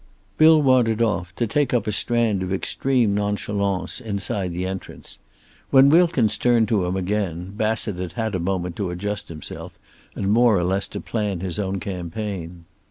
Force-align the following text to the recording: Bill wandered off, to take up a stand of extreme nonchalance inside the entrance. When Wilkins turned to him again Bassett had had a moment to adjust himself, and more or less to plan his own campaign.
Bill 0.39 0.59
wandered 0.63 0.99
off, 0.99 1.31
to 1.35 1.45
take 1.45 1.75
up 1.75 1.85
a 1.85 1.91
stand 1.91 2.41
of 2.41 2.51
extreme 2.51 3.13
nonchalance 3.13 3.99
inside 4.01 4.51
the 4.51 4.65
entrance. 4.65 5.19
When 5.69 5.91
Wilkins 5.91 6.39
turned 6.39 6.67
to 6.69 6.85
him 6.85 6.95
again 6.95 7.51
Bassett 7.55 7.97
had 7.97 8.13
had 8.13 8.33
a 8.33 8.39
moment 8.39 8.75
to 8.77 8.89
adjust 8.89 9.29
himself, 9.29 9.77
and 10.15 10.31
more 10.31 10.57
or 10.57 10.63
less 10.63 10.87
to 10.87 11.01
plan 11.01 11.41
his 11.41 11.59
own 11.59 11.79
campaign. 11.79 12.65